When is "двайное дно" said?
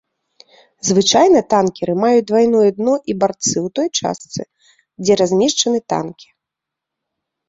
2.31-2.93